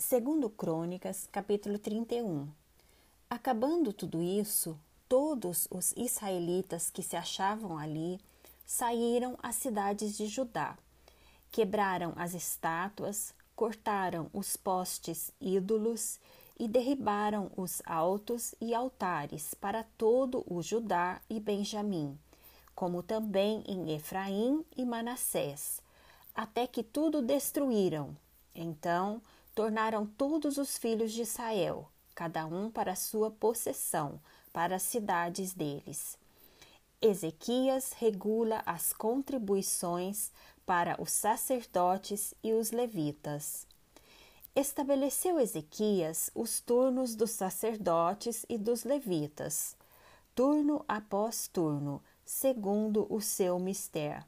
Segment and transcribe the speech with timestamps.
[0.00, 2.48] Segundo Crônicas, capítulo 31.
[3.28, 4.78] Acabando tudo isso,
[5.08, 8.20] todos os israelitas que se achavam ali
[8.64, 10.78] saíram às cidades de Judá.
[11.50, 16.20] Quebraram as estátuas, cortaram os postes ídolos
[16.56, 22.16] e derribaram os altos e altares para todo o Judá e Benjamim,
[22.72, 25.82] como também em Efraim e Manassés,
[26.36, 28.16] até que tudo destruíram.
[28.54, 29.20] Então
[29.58, 34.20] tornaram todos os filhos de Israel, cada um para sua possessão,
[34.52, 36.16] para as cidades deles.
[37.02, 40.30] Ezequias regula as contribuições
[40.64, 43.66] para os sacerdotes e os levitas.
[44.54, 49.76] Estabeleceu Ezequias os turnos dos sacerdotes e dos levitas,
[50.36, 54.24] turno após turno, segundo o seu mistério.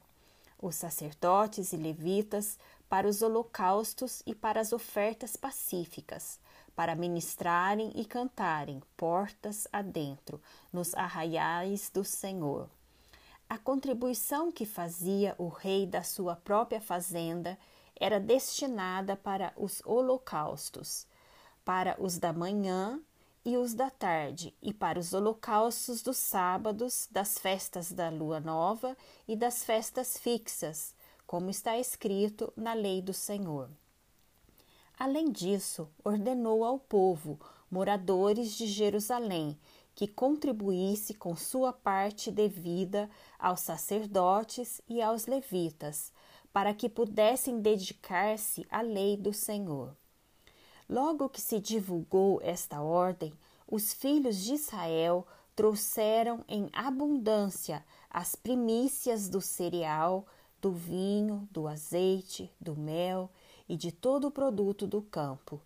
[0.61, 2.59] Os sacerdotes e levitas
[2.91, 6.41] para os holocaustos e para as ofertas pacíficas,
[6.75, 10.43] para ministrarem e cantarem portas adentro
[10.73, 12.69] nos arraiais do Senhor.
[13.49, 17.57] A contribuição que fazia o rei da sua própria fazenda
[17.95, 21.07] era destinada para os holocaustos,
[21.65, 23.01] para os da manhã
[23.45, 28.97] e os da tarde, e para os holocaustos dos sábados, das festas da lua nova
[29.29, 30.93] e das festas fixas,
[31.31, 33.71] como está escrito na lei do Senhor.
[34.99, 37.39] Além disso, ordenou ao povo,
[37.71, 39.57] moradores de Jerusalém,
[39.95, 46.13] que contribuísse com sua parte devida aos sacerdotes e aos levitas,
[46.53, 49.97] para que pudessem dedicar-se à lei do Senhor.
[50.89, 53.33] Logo que se divulgou esta ordem,
[53.69, 60.27] os filhos de Israel trouxeram em abundância as primícias do cereal,
[60.61, 63.31] do vinho, do azeite, do mel
[63.69, 65.61] e de todo o produto do campo.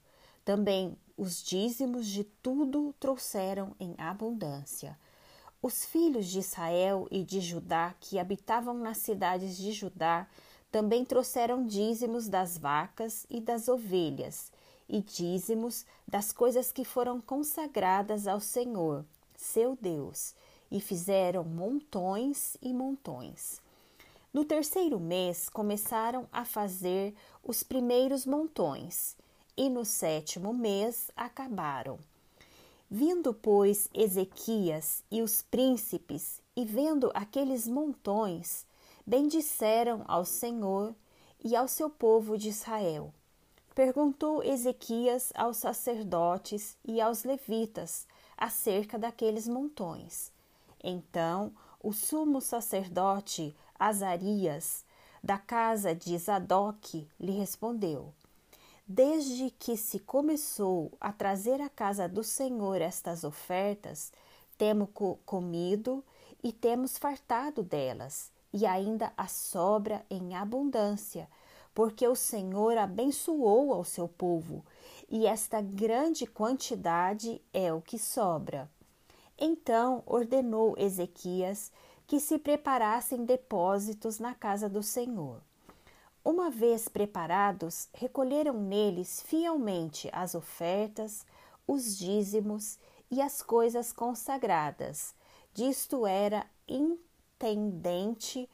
[0.45, 4.99] Também os dízimos de tudo trouxeram em abundância.
[5.63, 10.27] Os filhos de Israel e de Judá que habitavam nas cidades de Judá
[10.71, 14.53] também trouxeram dízimos das vacas e das ovelhas,
[14.89, 19.05] e dízimos das coisas que foram consagradas ao Senhor,
[19.37, 20.35] seu Deus,
[20.71, 23.63] e fizeram montões e montões.
[24.35, 29.17] No terceiro mês começaram a fazer os primeiros montões,
[29.57, 32.01] e no sétimo mês acabaram.
[32.91, 38.67] Vindo, pois, Ezequias e os príncipes, e vendo aqueles montões,
[39.07, 40.93] bendisseram ao Senhor
[41.45, 43.15] e ao seu povo de Israel.
[43.73, 48.05] Perguntou Ezequias aos sacerdotes e aos levitas
[48.37, 50.33] acerca daqueles montões.
[50.83, 54.85] Então o sumo sacerdote Azarias,
[55.23, 58.13] da casa de Zadok, lhe respondeu:
[58.87, 64.13] Desde que se começou a trazer à casa do Senhor estas ofertas,
[64.59, 64.89] temos
[65.25, 66.05] comido
[66.43, 71.29] e temos fartado delas e ainda a sobra em abundância,
[71.75, 74.65] porque o Senhor abençoou ao seu povo,
[75.11, 78.71] e esta grande quantidade é o que sobra.
[79.37, 81.73] Então ordenou Ezequias
[82.07, 85.41] que se preparassem depósitos na casa do Senhor.
[86.25, 91.27] Uma vez preparados, recolheram neles fielmente as ofertas,
[91.67, 92.79] os dízimos
[93.11, 95.15] e as coisas consagradas.
[95.53, 98.49] Disto era intendente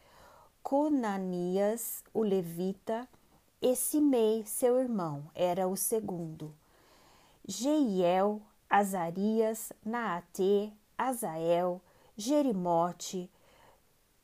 [0.62, 3.08] Conanias, o levita,
[3.62, 6.54] e Simei, seu irmão, era o segundo.
[7.46, 11.80] Jeiel, Azarias, Naate, Azael,
[12.16, 13.30] Jerimote,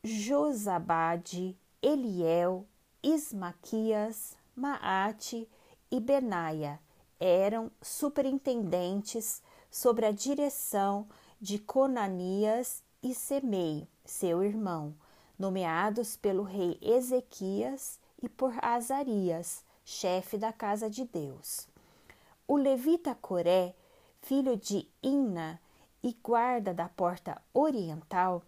[0.06, 2.65] Josabade, Eliel,
[3.03, 5.49] Ismaquias, Maate
[5.91, 6.78] e Benaia
[7.19, 11.09] eram superintendentes sobre a direção
[11.41, 14.94] de Conanias e Semei, seu irmão,
[15.37, 21.67] nomeados pelo rei Ezequias e por Azarias, chefe da casa de Deus.
[22.47, 23.75] O levita Coré,
[24.20, 25.61] filho de Inna
[26.00, 28.44] e guarda da porta oriental,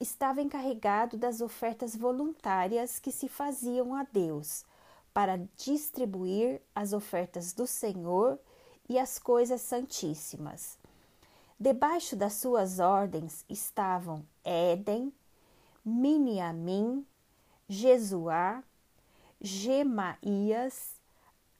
[0.00, 4.64] estava encarregado das ofertas voluntárias que se faziam a Deus,
[5.12, 8.38] para distribuir as ofertas do Senhor
[8.88, 10.78] e as coisas santíssimas.
[11.58, 15.12] Debaixo das suas ordens estavam Éden,
[15.84, 17.04] Miniamim,
[17.68, 18.62] Jesuá,
[19.40, 21.00] Gemaías,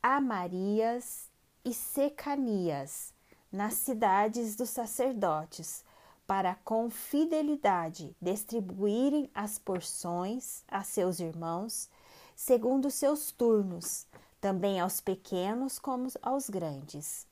[0.01, 1.29] Amarias
[1.65, 3.13] e Secanias,
[3.51, 5.85] nas cidades dos sacerdotes,
[6.29, 11.89] para com fidelidade distribuírem as porções a seus irmãos,
[12.37, 14.07] segundo seus turnos,
[14.39, 17.27] também aos pequenos como aos grandes,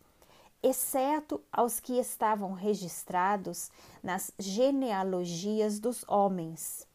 [0.63, 3.71] exceto aos que estavam registrados
[4.03, 6.89] nas genealogias dos homens,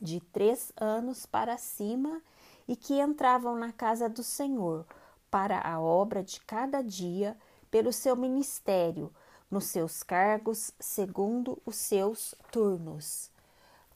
[0.00, 2.20] de três anos para cima
[2.66, 4.84] e que entravam na casa do Senhor
[5.30, 7.38] para a obra de cada dia
[7.70, 9.12] pelo seu ministério,
[9.50, 13.30] nos seus cargos, segundo os seus turnos.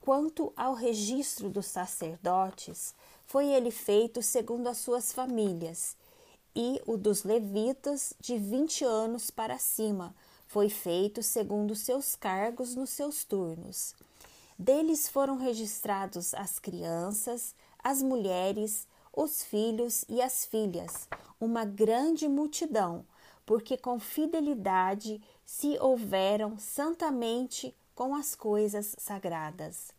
[0.01, 2.93] Quanto ao registro dos sacerdotes,
[3.25, 5.95] foi ele feito segundo as suas famílias,
[6.55, 10.15] e o dos levitas, de vinte anos para cima,
[10.47, 13.95] foi feito segundo seus cargos nos seus turnos.
[14.57, 17.53] Deles foram registrados as crianças,
[17.83, 21.09] as mulheres, os filhos e as filhas,
[21.39, 23.05] uma grande multidão,
[23.45, 29.91] porque com fidelidade se houveram santamente com as coisas sagradas.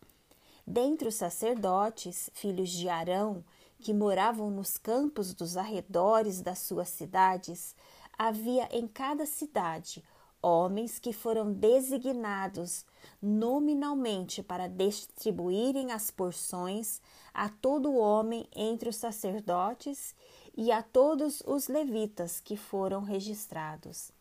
[0.67, 3.45] Dentre os sacerdotes, filhos de Arão,
[3.79, 7.77] que moravam nos campos dos arredores das suas cidades,
[8.19, 10.03] havia em cada cidade
[10.43, 12.85] homens que foram designados
[13.21, 17.01] nominalmente para distribuírem as porções
[17.33, 20.15] a todo homem entre os sacerdotes
[20.57, 24.16] e a todos os levitas que foram registrados.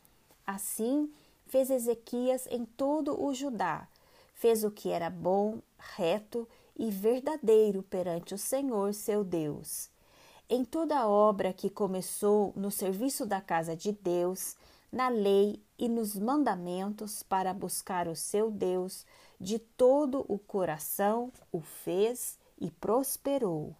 [0.46, 1.12] Assim
[1.48, 3.88] fez Ezequias em todo o Judá,
[4.34, 6.48] fez o que era bom, reto
[6.78, 9.90] e verdadeiro perante o Senhor seu Deus.
[10.50, 14.56] Em toda a obra que começou no serviço da casa de Deus,
[14.92, 19.06] na lei e nos mandamentos para buscar o seu Deus
[19.40, 23.76] de todo o coração, o fez e prosperou.